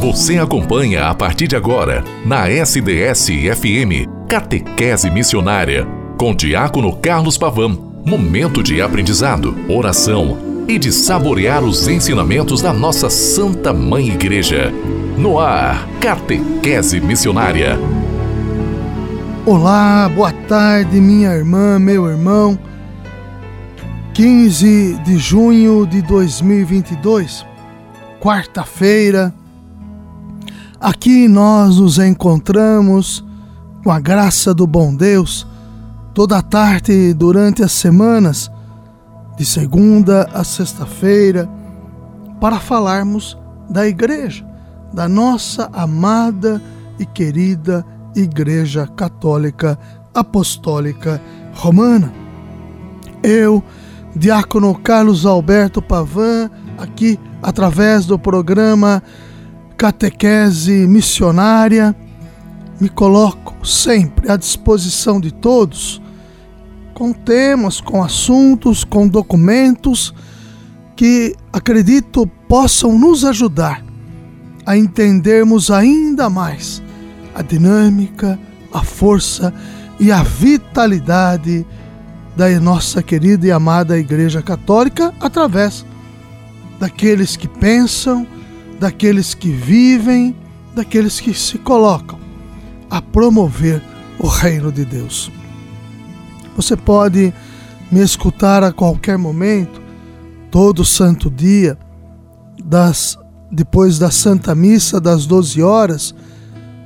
Você 0.00 0.38
acompanha 0.38 1.10
a 1.10 1.14
partir 1.14 1.46
de 1.46 1.54
agora, 1.54 2.02
na 2.24 2.48
SDS-FM, 2.48 4.08
Catequese 4.26 5.10
Missionária, 5.10 5.86
com 6.16 6.34
Diácono 6.34 6.96
Carlos 6.96 7.36
Pavão. 7.36 7.92
Momento 8.06 8.62
de 8.62 8.80
aprendizado, 8.80 9.54
oração 9.68 10.64
e 10.66 10.78
de 10.78 10.90
saborear 10.90 11.62
os 11.62 11.86
ensinamentos 11.86 12.62
da 12.62 12.72
nossa 12.72 13.10
Santa 13.10 13.74
Mãe 13.74 14.08
Igreja. 14.08 14.72
No 15.18 15.38
ar, 15.38 15.86
Catequese 16.00 16.98
Missionária. 16.98 17.78
Olá, 19.44 20.08
boa 20.08 20.32
tarde, 20.32 20.98
minha 20.98 21.28
irmã, 21.28 21.78
meu 21.78 22.08
irmão. 22.08 22.58
15 24.14 24.98
de 25.04 25.18
junho 25.18 25.86
de 25.86 26.00
2022, 26.00 27.44
quarta-feira. 28.18 29.38
Aqui 30.80 31.28
nós 31.28 31.76
nos 31.76 31.98
encontramos 31.98 33.22
com 33.84 33.90
a 33.90 34.00
graça 34.00 34.54
do 34.54 34.66
bom 34.66 34.94
Deus 34.94 35.46
toda 36.14 36.40
tarde 36.40 37.12
durante 37.12 37.62
as 37.62 37.72
semanas, 37.72 38.50
de 39.36 39.44
segunda 39.44 40.26
a 40.32 40.42
sexta-feira, 40.42 41.46
para 42.40 42.58
falarmos 42.58 43.36
da 43.68 43.86
igreja, 43.86 44.42
da 44.90 45.06
nossa 45.06 45.68
amada 45.70 46.62
e 46.98 47.04
querida 47.04 47.84
Igreja 48.16 48.86
Católica 48.86 49.78
Apostólica 50.14 51.20
Romana. 51.52 52.10
Eu, 53.22 53.62
Diácono 54.16 54.74
Carlos 54.78 55.26
Alberto 55.26 55.82
Pavan, 55.82 56.50
aqui 56.78 57.20
através 57.42 58.06
do 58.06 58.18
programa 58.18 59.02
Catequese 59.80 60.86
Missionária, 60.86 61.96
me 62.78 62.90
coloco 62.90 63.66
sempre 63.66 64.30
à 64.30 64.36
disposição 64.36 65.18
de 65.18 65.32
todos 65.32 66.02
com 66.92 67.14
temas, 67.14 67.80
com 67.80 68.02
assuntos, 68.02 68.84
com 68.84 69.08
documentos 69.08 70.12
que 70.94 71.34
acredito 71.50 72.26
possam 72.46 72.98
nos 72.98 73.24
ajudar 73.24 73.82
a 74.66 74.76
entendermos 74.76 75.70
ainda 75.70 76.28
mais 76.28 76.82
a 77.34 77.40
dinâmica, 77.40 78.38
a 78.70 78.84
força 78.84 79.50
e 79.98 80.12
a 80.12 80.22
vitalidade 80.22 81.66
da 82.36 82.50
nossa 82.60 83.02
querida 83.02 83.46
e 83.46 83.50
amada 83.50 83.98
Igreja 83.98 84.42
Católica 84.42 85.14
através 85.18 85.86
daqueles 86.78 87.34
que 87.34 87.48
pensam, 87.48 88.26
daqueles 88.80 89.34
que 89.34 89.50
vivem, 89.50 90.34
daqueles 90.74 91.20
que 91.20 91.34
se 91.34 91.58
colocam 91.58 92.18
a 92.88 93.02
promover 93.02 93.82
o 94.18 94.26
reino 94.26 94.72
de 94.72 94.86
Deus. 94.86 95.30
Você 96.56 96.76
pode 96.76 97.32
me 97.92 98.00
escutar 98.00 98.64
a 98.64 98.72
qualquer 98.72 99.18
momento, 99.18 99.82
todo 100.50 100.82
santo 100.82 101.30
dia, 101.30 101.78
das 102.64 103.18
depois 103.52 103.98
da 103.98 104.10
Santa 104.10 104.54
Missa 104.54 105.00
das 105.00 105.26
12 105.26 105.62
horas, 105.62 106.14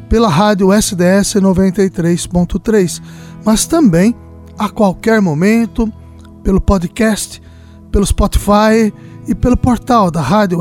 pela 0.09 0.29
rádio 0.29 0.73
SDS 0.73 1.35
93.3, 1.35 3.03
mas 3.45 3.67
também 3.67 4.15
a 4.59 4.69
qualquer 4.69 5.21
momento 5.21 5.93
pelo 6.43 6.61
podcast, 6.61 7.41
pelo 7.93 8.05
Spotify 8.05 8.93
e 9.29 9.35
pelo 9.35 9.57
portal 9.57 10.11
da 10.11 10.21
rádio 10.21 10.61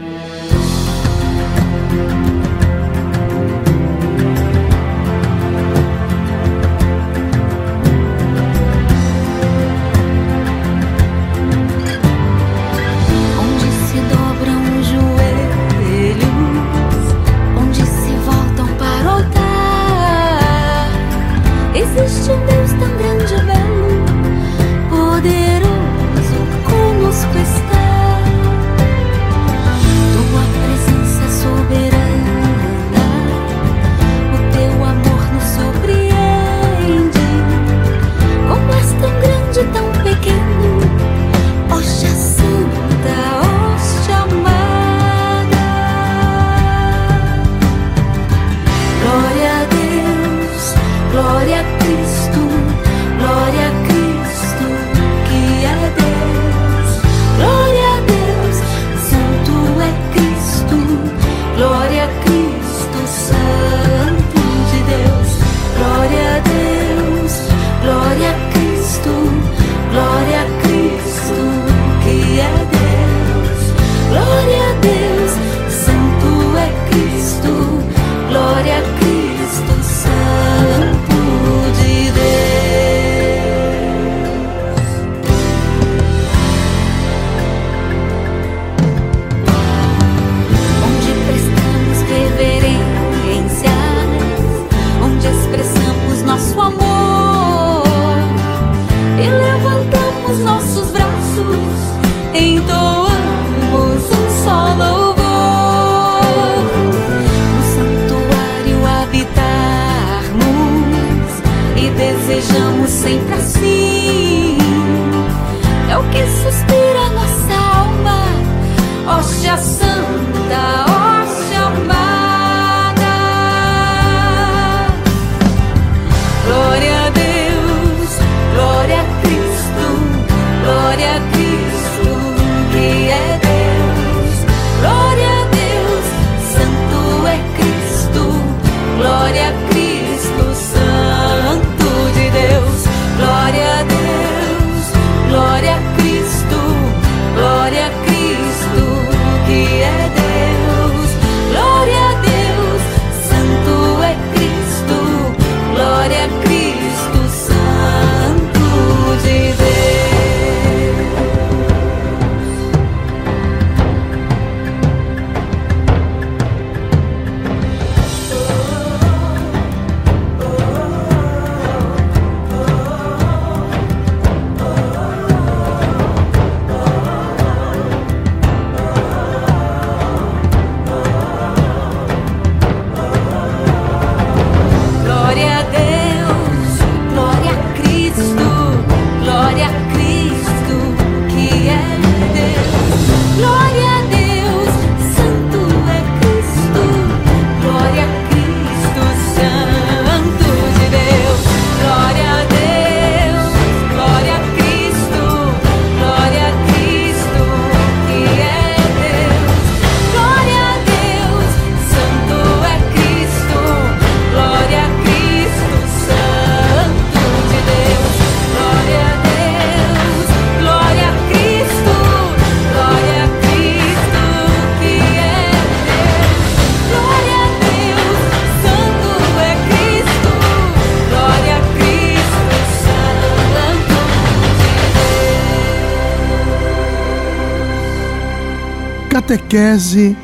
catequese 239.11 240.15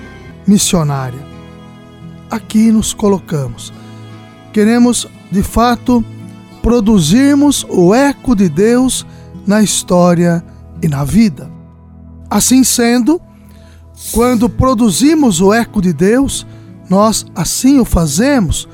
missionária. 0.47 1.19
Aqui 2.31 2.71
nos 2.71 2.93
colocamos. 2.93 3.73
Queremos, 4.53 5.05
de 5.29 5.43
fato, 5.43 6.03
produzirmos 6.61 7.65
o 7.69 7.93
eco 7.93 8.33
de 8.33 8.47
Deus 8.47 9.05
na 9.45 9.61
história 9.61 10.41
e 10.81 10.87
na 10.87 11.03
vida. 11.03 11.51
Assim 12.29 12.63
sendo, 12.63 13.19
quando 14.13 14.47
produzimos 14.47 15.41
o 15.41 15.53
eco 15.53 15.81
de 15.81 15.91
Deus, 15.91 16.47
nós 16.89 17.25
assim 17.35 17.81
o 17.81 17.85
fazemos 17.85 18.69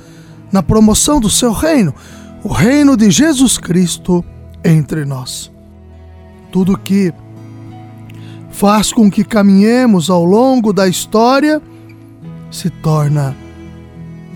na 0.52 0.62
promoção 0.62 1.20
do 1.20 1.30
seu 1.30 1.52
reino, 1.52 1.92
o 2.44 2.50
reino 2.50 2.96
de 2.96 3.10
Jesus 3.10 3.58
Cristo 3.58 4.24
entre 4.64 5.06
nós. 5.06 5.52
Tudo 6.52 6.78
que 6.78 7.12
faz 8.54 8.94
com 8.94 9.10
que 9.10 9.24
caminhemos 9.24 10.12
ao 10.12 10.24
longo 10.24 10.72
da 10.72 10.88
história 10.88 11.62
se 12.52 12.70
torna 12.70 13.36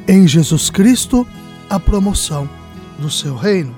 em 0.08 0.28
Jesus 0.28 0.72
Cristo 0.72 1.26
a 1.70 1.80
promoção 1.80 2.50
do 2.98 3.12
seu 3.12 3.36
reino. 3.36 3.76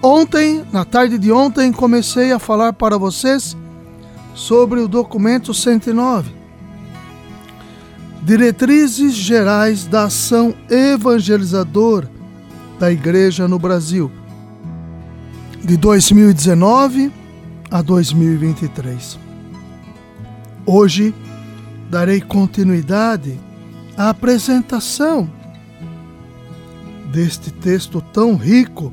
Ontem, 0.00 0.64
na 0.72 0.84
tarde 0.84 1.18
de 1.18 1.32
ontem, 1.32 1.72
comecei 1.72 2.30
a 2.32 2.38
falar 2.38 2.72
para 2.72 2.96
vocês 2.96 3.56
sobre 4.32 4.80
o 4.80 4.88
documento 4.88 5.52
109, 5.52 6.30
Diretrizes 8.22 9.12
Gerais 9.12 9.86
da 9.86 10.04
Ação 10.04 10.54
Evangelizadora 10.70 12.08
da 12.78 12.92
Igreja 12.92 13.48
no 13.48 13.58
Brasil, 13.58 14.10
de 15.64 15.76
2019 15.76 17.21
a 17.72 17.80
2023. 17.80 19.18
Hoje 20.66 21.14
darei 21.88 22.20
continuidade 22.20 23.40
à 23.96 24.10
apresentação 24.10 25.28
deste 27.10 27.50
texto 27.50 28.02
tão 28.12 28.36
rico 28.36 28.92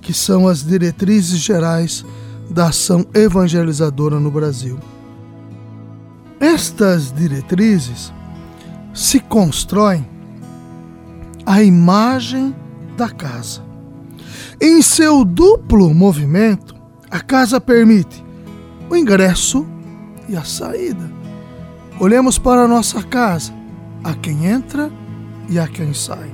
que 0.00 0.14
são 0.14 0.46
as 0.46 0.64
diretrizes 0.64 1.40
gerais 1.40 2.04
da 2.48 2.68
ação 2.68 3.04
evangelizadora 3.12 4.20
no 4.20 4.30
Brasil. 4.30 4.78
Estas 6.38 7.10
diretrizes 7.10 8.12
se 8.92 9.18
constroem 9.18 10.06
a 11.44 11.62
imagem 11.64 12.54
da 12.96 13.08
casa. 13.08 13.60
Em 14.60 14.80
seu 14.82 15.24
duplo 15.24 15.92
movimento, 15.92 16.73
a 17.14 17.20
casa 17.20 17.60
permite 17.60 18.24
o 18.90 18.96
ingresso 18.96 19.64
e 20.28 20.36
a 20.36 20.42
saída. 20.42 21.08
Olhemos 22.00 22.38
para 22.38 22.62
a 22.62 22.66
nossa 22.66 23.04
casa, 23.04 23.54
a 24.02 24.14
quem 24.14 24.46
entra 24.46 24.90
e 25.48 25.56
a 25.56 25.68
quem 25.68 25.94
sai. 25.94 26.28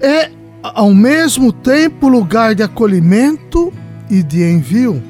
É 0.00 0.30
ao 0.62 0.94
mesmo 0.94 1.52
tempo 1.52 2.06
lugar 2.06 2.54
de 2.54 2.62
acolhimento 2.62 3.72
e 4.08 4.22
de 4.22 4.40
envio. 4.40 5.02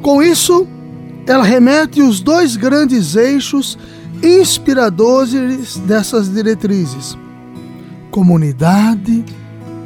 Com 0.00 0.22
isso, 0.22 0.66
ela 1.26 1.44
remete 1.44 2.00
os 2.00 2.20
dois 2.20 2.56
grandes 2.56 3.16
eixos 3.16 3.76
inspiradores 4.22 5.76
dessas 5.76 6.32
diretrizes: 6.32 7.18
comunidade 8.10 9.26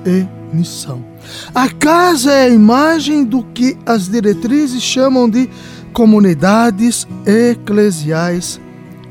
e 0.06 0.55
missão. 0.55 1.12
A 1.54 1.69
casa 1.69 2.32
é 2.32 2.44
a 2.44 2.48
imagem 2.48 3.24
do 3.24 3.42
que 3.42 3.76
as 3.84 4.08
diretrizes 4.08 4.82
chamam 4.82 5.28
de 5.28 5.48
comunidades 5.92 7.06
eclesiais 7.26 8.60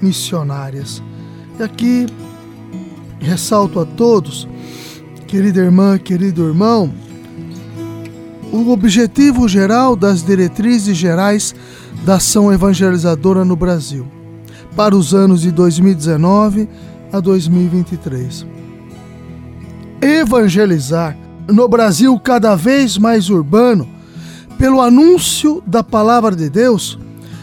missionárias. 0.01 1.01
E 1.59 1.63
aqui 1.63 2.07
ressalto 3.19 3.79
a 3.79 3.85
todos, 3.85 4.47
querida 5.27 5.61
irmã, 5.61 5.97
querido 5.97 6.43
irmão, 6.47 6.91
o 8.51 8.69
objetivo 8.71 9.47
geral 9.47 9.95
das 9.95 10.23
diretrizes 10.23 10.97
gerais 10.97 11.55
da 12.03 12.15
ação 12.15 12.51
evangelizadora 12.51 13.45
no 13.45 13.55
Brasil, 13.55 14.07
para 14.75 14.95
os 14.95 15.13
anos 15.13 15.41
de 15.41 15.51
2019 15.51 16.67
a 17.13 17.19
2023. 17.19 18.45
Evangelizar 20.01 21.15
no 21.47 21.67
Brasil 21.67 22.17
cada 22.19 22.55
vez 22.55 22.97
mais 22.97 23.29
urbano, 23.29 23.87
pelo 24.57 24.81
anúncio 24.81 25.63
da 25.65 25.83
palavra 25.83 26.35
de 26.35 26.49
Deus, 26.49 26.97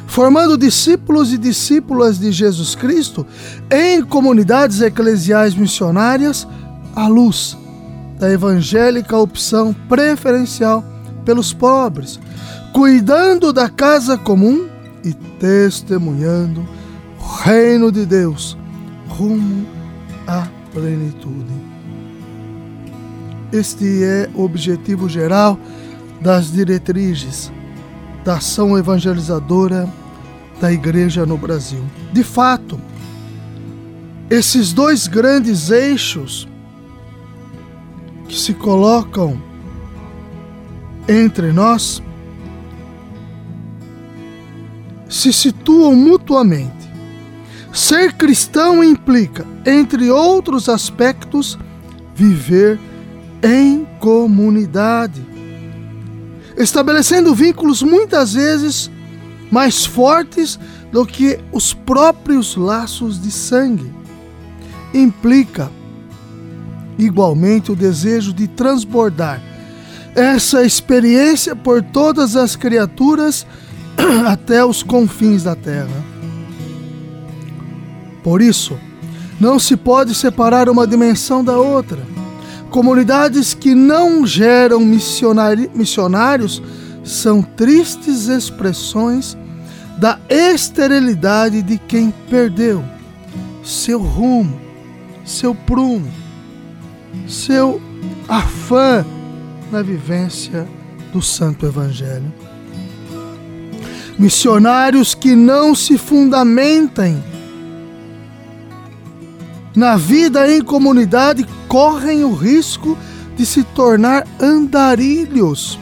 formando 0.06 0.56
discípulos 0.56 1.32
e 1.32 1.38
discípulas 1.38 2.18
de 2.18 2.32
Jesus 2.32 2.74
Cristo 2.74 3.26
em 3.70 4.02
comunidades 4.02 4.80
eclesiais 4.80 5.54
missionárias 5.54 6.46
à 6.94 7.06
luz 7.06 7.56
da 8.18 8.30
evangélica 8.30 9.16
opção 9.16 9.74
preferencial 9.88 10.84
pelos 11.24 11.52
pobres, 11.52 12.18
cuidando 12.72 13.52
da 13.52 13.68
casa 13.68 14.16
comum 14.18 14.66
e 15.04 15.12
testemunhando 15.12 16.66
o 17.20 17.42
reino 17.42 17.92
de 17.92 18.04
Deus 18.04 18.56
rumo 19.08 19.66
à 20.26 20.46
plenitude. 20.72 21.67
Este 23.52 24.04
é 24.04 24.28
o 24.34 24.44
objetivo 24.44 25.08
geral 25.08 25.58
das 26.20 26.52
diretrizes 26.52 27.50
da 28.24 28.34
ação 28.34 28.76
evangelizadora 28.76 29.88
da 30.60 30.70
Igreja 30.70 31.24
no 31.24 31.38
Brasil. 31.38 31.82
De 32.12 32.22
fato, 32.22 32.78
esses 34.28 34.72
dois 34.72 35.06
grandes 35.06 35.70
eixos 35.70 36.46
que 38.28 38.36
se 38.36 38.52
colocam 38.52 39.40
entre 41.08 41.52
nós 41.52 42.02
se 45.08 45.32
situam 45.32 45.96
mutuamente. 45.96 46.76
Ser 47.72 48.12
cristão 48.12 48.84
implica, 48.84 49.46
entre 49.64 50.10
outros 50.10 50.68
aspectos, 50.68 51.58
viver 52.14 52.78
em 53.42 53.86
comunidade, 54.00 55.24
estabelecendo 56.56 57.34
vínculos 57.34 57.82
muitas 57.82 58.34
vezes 58.34 58.90
mais 59.50 59.84
fortes 59.86 60.58
do 60.92 61.06
que 61.06 61.38
os 61.52 61.72
próprios 61.72 62.56
laços 62.56 63.20
de 63.20 63.30
sangue. 63.30 63.92
Implica, 64.92 65.70
igualmente, 66.98 67.70
o 67.70 67.76
desejo 67.76 68.32
de 68.32 68.48
transbordar 68.48 69.40
essa 70.14 70.64
experiência 70.64 71.54
por 71.54 71.82
todas 71.82 72.34
as 72.34 72.56
criaturas 72.56 73.46
até 74.26 74.64
os 74.64 74.82
confins 74.82 75.44
da 75.44 75.54
terra. 75.54 76.04
Por 78.22 78.42
isso, 78.42 78.76
não 79.38 79.58
se 79.58 79.76
pode 79.76 80.14
separar 80.14 80.68
uma 80.68 80.86
dimensão 80.86 81.44
da 81.44 81.56
outra. 81.56 82.17
Comunidades 82.70 83.54
que 83.54 83.74
não 83.74 84.26
geram 84.26 84.80
missionários 84.80 86.62
são 87.02 87.42
tristes 87.42 88.28
expressões 88.28 89.36
da 89.96 90.18
esterilidade 90.28 91.62
de 91.62 91.78
quem 91.78 92.12
perdeu 92.30 92.84
seu 93.64 94.00
rumo, 94.00 94.58
seu 95.24 95.54
prumo, 95.54 96.10
seu 97.26 97.80
afã 98.28 99.04
na 99.70 99.82
vivência 99.82 100.66
do 101.12 101.20
Santo 101.20 101.66
Evangelho. 101.66 102.32
Missionários 104.18 105.14
que 105.14 105.36
não 105.36 105.74
se 105.74 105.96
fundamentem 105.96 107.22
na 109.78 109.96
vida 109.96 110.52
em 110.52 110.60
comunidade 110.60 111.46
correm 111.68 112.24
o 112.24 112.34
risco 112.34 112.98
de 113.36 113.46
se 113.46 113.62
tornar 113.62 114.26
andarilhos, 114.40 115.78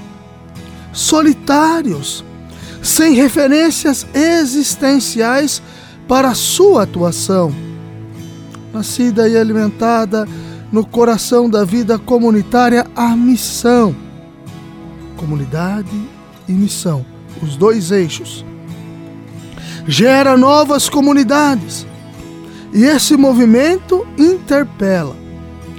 solitários, 0.92 2.22
sem 2.82 3.14
referências 3.14 4.06
existenciais 4.12 5.62
para 6.06 6.34
sua 6.34 6.82
atuação. 6.82 7.50
Nascida 8.70 9.26
e 9.30 9.34
alimentada 9.34 10.28
no 10.70 10.84
coração 10.84 11.48
da 11.48 11.64
vida 11.64 11.98
comunitária 11.98 12.86
a 12.94 13.16
missão. 13.16 13.96
Comunidade 15.16 15.98
e 16.46 16.52
missão, 16.52 17.02
os 17.42 17.56
dois 17.56 17.90
eixos. 17.90 18.44
Gera 19.88 20.36
novas 20.36 20.86
comunidades. 20.86 21.86
E 22.76 22.84
esse 22.84 23.16
movimento 23.16 24.06
interpela 24.18 25.16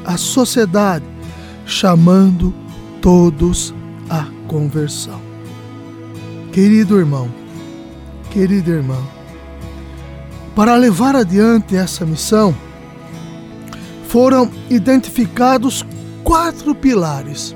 a 0.03 0.17
sociedade, 0.17 1.05
chamando 1.63 2.51
todos 2.99 3.71
à 4.09 4.25
conversão. 4.47 5.21
Querido 6.51 6.97
irmão, 6.97 7.31
querida 8.31 8.71
irmã, 8.71 8.97
para 10.55 10.75
levar 10.75 11.15
adiante 11.15 11.75
essa 11.75 12.03
missão, 12.03 12.55
foram 14.07 14.49
identificados 14.67 15.85
quatro 16.23 16.73
pilares 16.73 17.55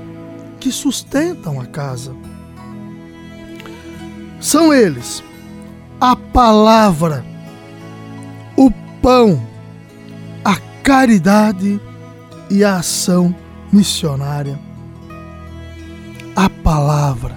que 0.60 0.70
sustentam 0.70 1.60
a 1.60 1.66
casa. 1.66 2.14
São 4.40 4.72
eles: 4.72 5.20
a 6.00 6.14
palavra, 6.14 7.31
pão, 9.02 9.44
a 10.44 10.56
caridade 10.84 11.80
e 12.48 12.62
a 12.62 12.76
ação 12.76 13.34
missionária. 13.72 14.58
A 16.36 16.48
palavra, 16.48 17.36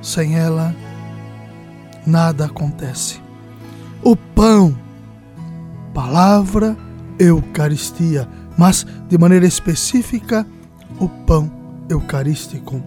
sem 0.00 0.36
ela, 0.36 0.74
nada 2.06 2.46
acontece. 2.46 3.20
O 4.02 4.16
pão, 4.16 4.74
palavra, 5.92 6.74
Eucaristia, 7.18 8.26
mas 8.56 8.86
de 9.08 9.18
maneira 9.18 9.46
específica, 9.46 10.46
o 10.98 11.08
pão 11.08 11.50
eucarístico. 11.90 12.82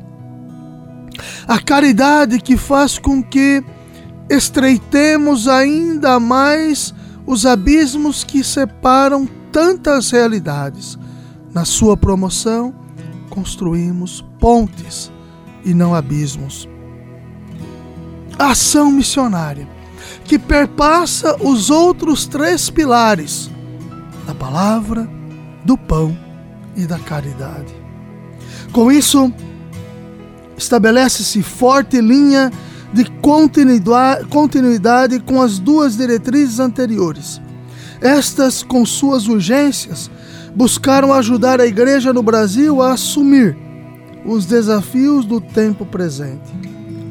A 1.48 1.60
caridade 1.60 2.40
que 2.40 2.58
faz 2.58 2.98
com 2.98 3.22
que 3.22 3.64
estreitemos 4.28 5.48
ainda 5.48 6.20
mais 6.20 6.94
os 7.26 7.46
abismos 7.46 8.24
que 8.24 8.44
separam 8.44 9.28
tantas 9.52 10.12
realidades. 10.12 10.98
Na 11.54 11.66
sua 11.66 11.98
promoção, 11.98 12.74
construímos 13.30 14.24
pontes 14.40 15.12
e 15.66 15.74
não 15.74 15.94
abismos. 15.94 16.68
Ação 18.40 18.92
missionária, 18.92 19.68
que 20.24 20.40
perpassa 20.40 21.36
os 21.44 21.70
outros 21.70 22.26
três 22.26 22.70
pilares 22.70 23.52
da 24.26 24.34
palavra, 24.34 25.10
do 25.66 25.78
pão 25.78 26.18
e 26.76 26.86
da 26.86 26.98
caridade. 26.98 27.74
Com 28.72 28.92
isso, 28.92 29.32
estabelece-se 30.58 31.44
forte 31.44 32.00
linha 32.00 32.52
de 32.94 33.06
continuidade 34.30 35.20
com 35.20 35.42
as 35.42 35.60
duas 35.60 35.96
diretrizes 35.96 36.60
anteriores. 36.60 37.42
Estas, 38.02 38.64
com 38.64 38.86
suas 38.86 39.28
urgências, 39.28 40.10
buscaram 40.56 41.14
ajudar 41.14 41.62
a 41.62 41.68
Igreja 41.68 42.12
no 42.12 42.22
Brasil 42.22 42.82
a 42.82 42.94
assumir 42.94 43.56
os 44.26 44.46
desafios 44.46 45.26
do 45.26 45.40
tempo 45.40 45.86
presente. 45.86 46.52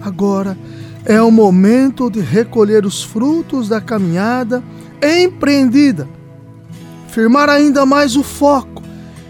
Agora 0.00 0.56
é 1.04 1.20
o 1.20 1.30
momento 1.30 2.10
de 2.10 2.20
recolher 2.20 2.84
os 2.84 3.02
frutos 3.02 3.68
da 3.68 3.80
caminhada 3.80 4.62
empreendida, 5.02 6.08
firmar 7.08 7.48
ainda 7.48 7.86
mais 7.86 8.16
o 8.16 8.22
foco 8.22 8.82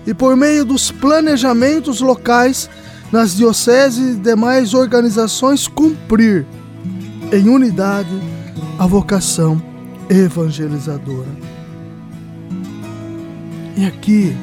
e, 0.07 0.13
por 0.13 0.37
meio 0.37 0.65
dos 0.65 0.91
planejamentos 0.91 2.01
locais, 2.01 2.69
nas 3.13 3.37
dioceses 3.37 4.17
e 4.17 4.19
demais 4.19 4.73
organizações 4.73 5.67
cumprir 5.67 6.47
em 7.33 7.49
unidade 7.49 8.09
a 8.79 8.87
vocação 8.87 9.61
evangelizadora. 10.09 11.29
E 13.77 13.85
aqui, 13.85 14.37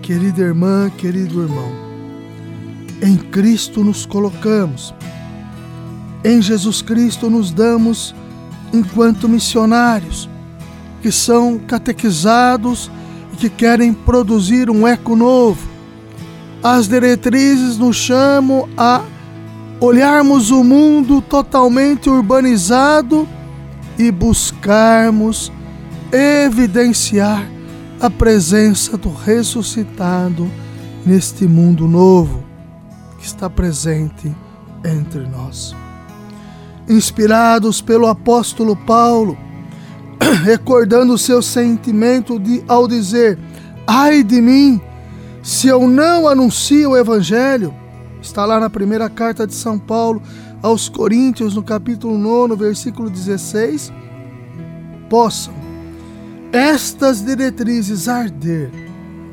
querida 0.00 0.42
irmã, 0.42 0.90
querido 0.90 1.42
irmão, 1.42 1.70
em 3.00 3.16
Cristo 3.16 3.84
nos 3.84 4.06
colocamos, 4.06 4.94
em 6.24 6.40
Jesus 6.40 6.82
Cristo 6.82 7.28
nos 7.28 7.52
damos 7.52 8.14
enquanto 8.72 9.28
missionários 9.28 10.28
que 11.00 11.10
são 11.10 11.58
catequizados 11.58 12.90
e 13.32 13.36
que 13.36 13.50
querem 13.50 13.92
produzir 13.92 14.70
um 14.70 14.86
eco 14.86 15.16
novo 15.16 15.71
as 16.62 16.86
diretrizes 16.86 17.76
nos 17.76 17.96
chamam 17.96 18.68
a 18.76 19.02
olharmos 19.80 20.50
o 20.50 20.62
mundo 20.62 21.20
totalmente 21.20 22.08
urbanizado 22.08 23.28
e 23.98 24.12
buscarmos 24.12 25.50
evidenciar 26.12 27.44
a 28.00 28.08
presença 28.08 28.96
do 28.96 29.12
ressuscitado 29.12 30.48
neste 31.04 31.46
mundo 31.46 31.88
novo 31.88 32.44
que 33.18 33.26
está 33.26 33.50
presente 33.50 34.32
entre 34.84 35.20
nós. 35.26 35.74
Inspirados 36.88 37.80
pelo 37.80 38.06
apóstolo 38.06 38.76
Paulo, 38.76 39.36
recordando 40.44 41.18
seu 41.18 41.42
sentimento 41.42 42.38
de 42.38 42.62
ao 42.68 42.86
dizer: 42.86 43.38
"Ai 43.86 44.22
de 44.22 44.40
mim, 44.40 44.80
se 45.42 45.66
eu 45.66 45.88
não 45.88 46.28
anuncio 46.28 46.90
o 46.90 46.96
Evangelho, 46.96 47.74
está 48.20 48.46
lá 48.46 48.60
na 48.60 48.70
primeira 48.70 49.10
carta 49.10 49.44
de 49.44 49.54
São 49.54 49.76
Paulo 49.76 50.22
aos 50.62 50.88
Coríntios, 50.88 51.56
no 51.56 51.62
capítulo 51.64 52.16
9, 52.16 52.54
versículo 52.54 53.10
16, 53.10 53.92
possam 55.10 55.52
estas 56.52 57.24
diretrizes 57.24 58.06
arder 58.06 58.70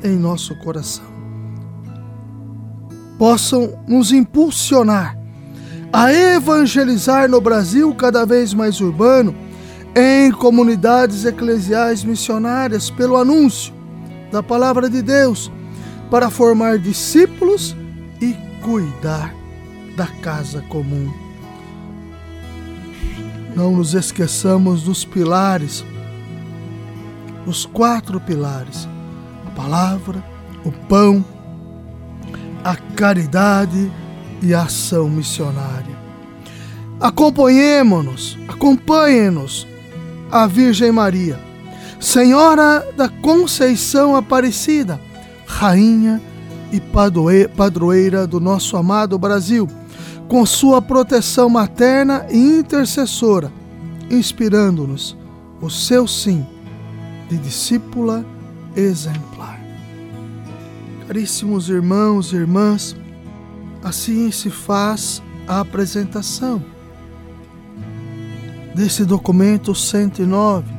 em 0.02 0.16
nosso 0.16 0.58
coração, 0.58 1.04
possam 3.16 3.78
nos 3.86 4.10
impulsionar 4.10 5.16
a 5.92 6.12
evangelizar 6.12 7.28
no 7.28 7.40
Brasil 7.40 7.94
cada 7.94 8.26
vez 8.26 8.52
mais 8.52 8.80
urbano, 8.80 9.32
em 9.94 10.30
comunidades 10.32 11.24
eclesiais 11.24 12.02
missionárias, 12.02 12.90
pelo 12.90 13.16
anúncio 13.16 13.72
da 14.32 14.42
palavra 14.42 14.88
de 14.88 15.02
Deus 15.02 15.50
para 16.10 16.28
formar 16.28 16.78
discípulos 16.78 17.76
e 18.20 18.34
cuidar 18.62 19.32
da 19.96 20.06
casa 20.06 20.60
comum. 20.62 21.10
Não 23.54 23.76
nos 23.76 23.94
esqueçamos 23.94 24.82
dos 24.82 25.04
pilares, 25.04 25.84
os 27.46 27.64
quatro 27.64 28.20
pilares: 28.20 28.88
a 29.46 29.50
palavra, 29.50 30.22
o 30.64 30.72
pão, 30.72 31.24
a 32.64 32.76
caridade 32.96 33.90
e 34.42 34.52
a 34.52 34.62
ação 34.62 35.08
missionária. 35.08 35.98
Acompanhemos-nos, 37.00 38.36
acompanhem-nos 38.48 39.66
a 40.30 40.46
Virgem 40.46 40.92
Maria, 40.92 41.38
Senhora 41.98 42.86
da 42.96 43.08
Conceição 43.08 44.14
Aparecida 44.14 45.00
rainha 45.50 46.22
e 46.72 46.80
padroeira 47.48 48.26
do 48.26 48.38
nosso 48.38 48.76
amado 48.76 49.18
Brasil, 49.18 49.68
com 50.28 50.46
sua 50.46 50.80
proteção 50.80 51.48
materna 51.48 52.24
e 52.30 52.38
intercessora, 52.38 53.52
inspirando-nos 54.08 55.16
o 55.60 55.68
seu 55.68 56.06
sim 56.06 56.46
de 57.28 57.36
discípula 57.36 58.24
exemplar. 58.76 59.60
Caríssimos 61.06 61.68
irmãos 61.68 62.32
e 62.32 62.36
irmãs, 62.36 62.96
assim 63.82 64.30
se 64.30 64.48
faz 64.48 65.20
a 65.48 65.60
apresentação 65.60 66.62
desse 68.74 69.04
documento 69.04 69.74
109, 69.74 70.72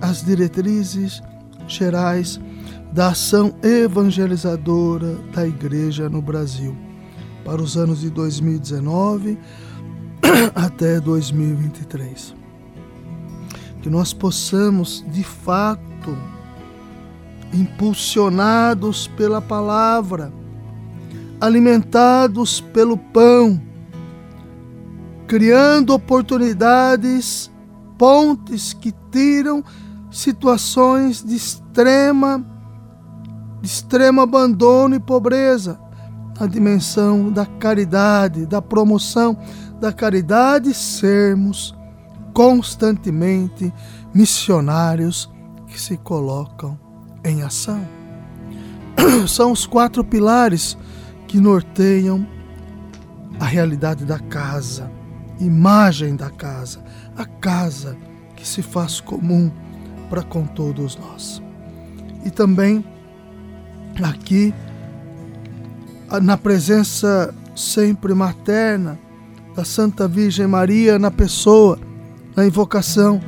as 0.00 0.24
diretrizes 0.24 1.22
gerais 1.68 2.40
da 2.92 3.08
ação 3.08 3.54
evangelizadora 3.62 5.14
da 5.32 5.46
Igreja 5.46 6.08
no 6.08 6.20
Brasil 6.20 6.76
para 7.44 7.62
os 7.62 7.76
anos 7.76 8.00
de 8.00 8.10
2019 8.10 9.38
até 10.54 11.00
2023. 11.00 12.34
Que 13.80 13.88
nós 13.88 14.12
possamos, 14.12 15.04
de 15.08 15.22
fato, 15.22 16.16
impulsionados 17.52 19.06
pela 19.08 19.40
palavra, 19.40 20.32
alimentados 21.40 22.60
pelo 22.60 22.98
pão, 22.98 23.60
criando 25.26 25.94
oportunidades, 25.94 27.50
pontes 27.96 28.72
que 28.72 28.92
tiram 29.10 29.64
situações 30.10 31.24
de 31.24 31.36
extrema 31.36 32.44
de 33.60 33.68
extremo 33.68 34.20
abandono 34.20 34.94
e 34.94 35.00
pobreza, 35.00 35.78
a 36.38 36.46
dimensão 36.46 37.30
da 37.30 37.44
caridade, 37.44 38.46
da 38.46 38.62
promoção 38.62 39.36
da 39.80 39.92
caridade, 39.92 40.72
sermos 40.72 41.74
constantemente 42.32 43.72
missionários 44.14 45.30
que 45.66 45.80
se 45.80 45.96
colocam 45.96 46.78
em 47.24 47.42
ação. 47.42 47.80
São 49.28 49.52
os 49.52 49.66
quatro 49.66 50.02
pilares 50.02 50.76
que 51.26 51.38
norteiam 51.38 52.26
a 53.38 53.44
realidade 53.44 54.04
da 54.04 54.18
casa 54.18 54.90
imagem 55.40 56.14
da 56.14 56.30
casa, 56.30 56.84
a 57.16 57.24
casa 57.24 57.96
que 58.36 58.46
se 58.46 58.62
faz 58.62 59.00
comum 59.00 59.50
para 60.08 60.22
com 60.22 60.44
todos 60.44 60.96
nós. 60.96 61.42
E 62.24 62.30
também 62.30 62.84
aqui 64.02 64.54
na 66.22 66.36
presença 66.36 67.34
sempre 67.54 68.14
materna 68.14 68.98
da 69.54 69.64
Santa 69.64 70.08
Virgem 70.08 70.46
Maria 70.46 70.98
na 70.98 71.10
pessoa, 71.10 71.78
na 72.34 72.46
invocação 72.46 73.20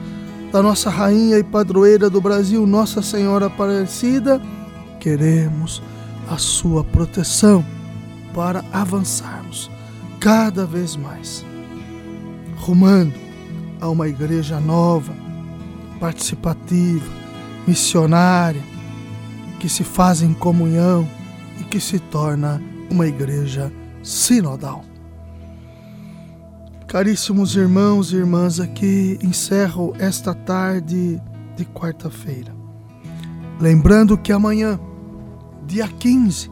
da 0.52 0.62
nossa 0.62 0.90
rainha 0.90 1.38
e 1.38 1.45
padroeira 1.45 2.11
do 2.11 2.21
Brasil, 2.21 2.66
Nossa 2.66 3.00
Senhora 3.00 3.47
Aparecida, 3.47 4.40
queremos 5.00 5.83
a 6.28 6.37
sua 6.37 6.85
proteção 6.85 7.64
para 8.35 8.64
avançarmos 8.73 9.71
cada 10.21 10.64
vez 10.64 10.95
mais, 10.97 11.45
rumando 12.57 13.14
a 13.81 13.88
uma 13.88 14.09
igreja 14.09 14.61
nova, 14.61 15.12
participativa, 15.99 17.07
missionária, 17.66 18.62
que 19.62 19.69
se 19.69 19.85
faz 19.85 20.23
em 20.23 20.35
comunhão 20.35 21.09
e 21.61 21.62
que 21.62 21.78
se 21.78 22.00
torna 22.00 22.61
uma 22.90 23.07
igreja 23.07 23.73
sinodal. 24.02 24.85
Caríssimos 26.88 27.54
irmãos 27.54 28.12
e 28.12 28.16
irmãs, 28.16 28.59
aqui 28.59 29.21
encerro 29.23 29.95
esta 30.00 30.35
tarde 30.35 31.23
de 31.57 31.64
quarta-feira. 31.64 32.52
Lembrando 33.61 34.19
que 34.19 34.33
amanhã, 34.33 34.81
dia 35.64 35.87
15, 35.87 36.50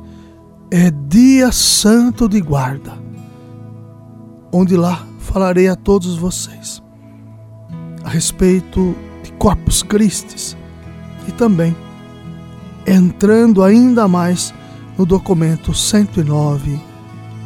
é 0.70 0.92
dia 0.92 1.50
santo 1.50 2.28
de 2.28 2.40
guarda, 2.40 2.92
onde 4.52 4.76
lá 4.76 5.04
falarei 5.18 5.66
a 5.66 5.74
todos 5.74 6.16
vocês 6.16 6.80
a 8.04 8.08
respeito 8.08 8.94
de 9.25 9.32
Corpus 9.32 9.82
Christi 9.82 10.56
e 11.26 11.32
também 11.32 11.75
entrando 12.90 13.62
ainda 13.62 14.06
mais 14.08 14.52
no 14.98 15.06
documento 15.06 15.72
109 15.72 16.90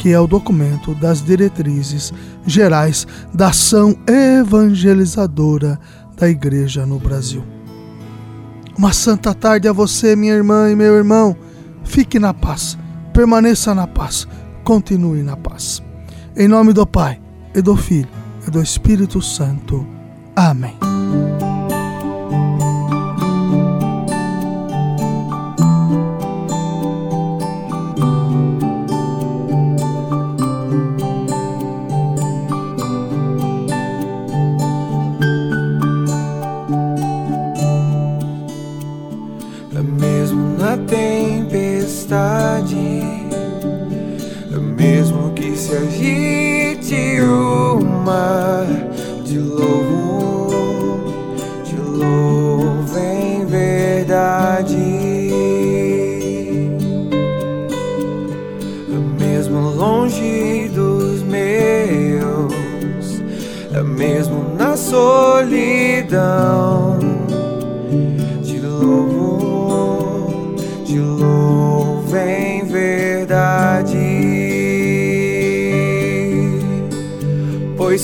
que 0.05 0.11
é 0.11 0.21
o 0.21 0.27
documento 0.27 0.95
das 0.95 1.23
diretrizes 1.23 2.13
gerais 2.47 3.07
da 3.33 3.49
ação 3.49 3.97
evangelizadora 4.07 5.81
da 6.15 6.29
Igreja 6.29 6.85
no 6.85 6.99
Brasil. 6.99 7.43
Uma 8.77 8.93
santa 8.93 9.33
tarde 9.33 9.67
a 9.67 9.73
você, 9.73 10.15
minha 10.15 10.35
irmã 10.35 10.71
e 10.71 10.77
meu 10.77 10.95
irmão. 10.95 11.35
Fique 11.85 12.19
na 12.19 12.35
paz, 12.35 12.77
permaneça 13.15 13.75
na 13.75 13.87
paz, 13.87 14.29
continue 14.63 15.23
na 15.23 15.39
paz. 15.39 15.83
Em 16.37 16.49
nome 16.49 16.75
do 16.75 16.87
Pai, 16.87 17.19
e 17.55 17.63
do 17.63 17.75
Filho, 17.75 18.09
e 18.47 18.51
do 18.51 18.61
Espírito 18.61 19.23
Santo. 19.23 19.87
Amém. 20.37 20.77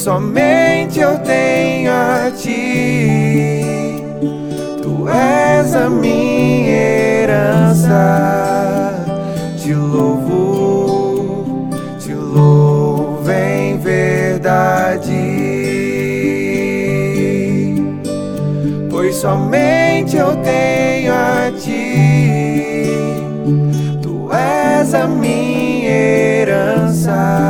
Somente 0.01 0.99
eu 0.99 1.19
tenho 1.19 1.93
a 1.93 2.31
ti. 2.31 4.03
Tu 4.83 5.09
és 5.09 5.75
a 5.75 5.91
minha 5.91 6.73
herança. 7.23 8.95
Te 9.59 9.75
louvo, 9.75 11.69
te 11.99 12.15
louvo 12.15 13.31
em 13.31 13.77
verdade. 13.79 15.41
somente 19.13 20.17
eu 20.17 20.35
tenho 20.37 21.13
a 21.13 21.53
ti. 21.61 22.87
Tu 24.01 24.31
és 24.33 24.95
a 24.95 25.07
minha 25.07 25.91
herança. 25.91 27.50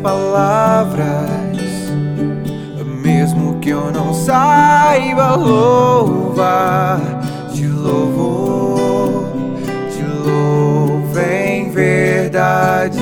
Palavras, 0.00 1.06
mesmo 3.02 3.58
que 3.60 3.70
eu 3.70 3.90
não 3.92 4.12
saiba 4.14 5.36
louvar, 5.36 7.00
te 7.52 7.66
louvo, 7.66 9.24
te 9.90 10.02
louvo 10.02 11.18
em 11.18 11.70
verdade. 11.70 13.00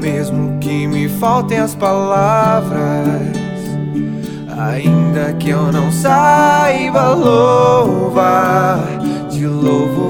Mesmo 0.00 0.58
que 0.58 0.86
me 0.86 1.08
faltem 1.08 1.58
as 1.58 1.74
palavras, 1.74 2.80
ainda 4.58 5.32
que 5.38 5.50
eu 5.50 5.72
não 5.72 5.92
saiba 5.92 7.14
louvar, 7.14 8.80
te 9.30 9.46
louvo 9.46 10.07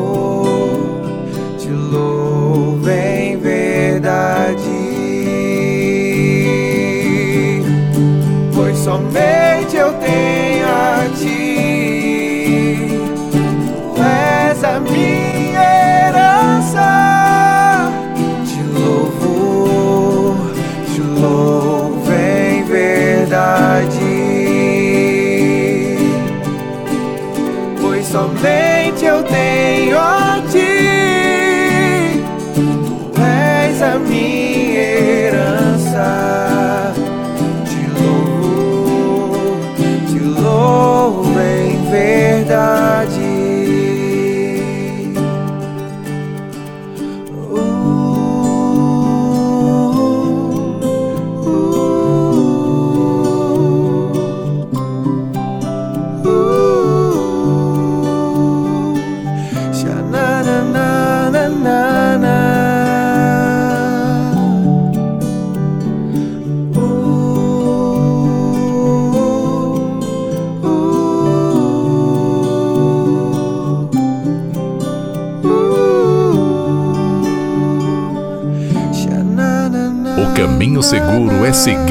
somente 8.88 9.76
eu 9.76 9.92
tenho 10.00 10.57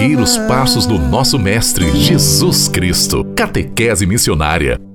seguir 0.07 0.19
os 0.21 0.37
passos 0.37 0.85
do 0.85 0.97
nosso 0.97 1.37
Mestre 1.37 1.85
Jesus 1.99 2.69
Cristo. 2.69 3.25
Catequese 3.35 4.05
Missionária 4.05 4.86